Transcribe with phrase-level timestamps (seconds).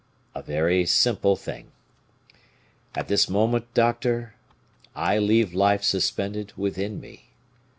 [0.33, 1.71] "A very simple thing.
[2.95, 4.33] At this moment, doctor,
[4.95, 7.27] I leave life suspended within me.